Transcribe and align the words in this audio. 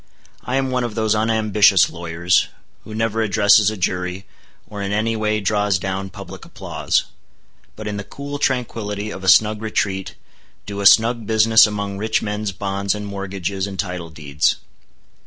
I 0.43 0.55
am 0.55 0.71
one 0.71 0.83
of 0.83 0.95
those 0.95 1.13
unambitious 1.13 1.91
lawyers 1.91 2.47
who 2.83 2.95
never 2.95 3.21
addresses 3.21 3.69
a 3.69 3.77
jury, 3.77 4.25
or 4.67 4.81
in 4.81 4.91
any 4.91 5.15
way 5.15 5.39
draws 5.39 5.77
down 5.77 6.09
public 6.09 6.43
applause; 6.43 7.03
but 7.75 7.87
in 7.87 7.97
the 7.97 8.03
cool 8.03 8.39
tranquility 8.39 9.11
of 9.11 9.23
a 9.23 9.27
snug 9.29 9.61
retreat, 9.61 10.15
do 10.65 10.81
a 10.81 10.87
snug 10.87 11.27
business 11.27 11.67
among 11.67 11.99
rich 11.99 12.19
men's 12.19 12.51
bonds 12.51 12.95
and 12.95 13.05
mortgages 13.05 13.67
and 13.67 13.77
title 13.77 14.09
deeds. 14.09 14.55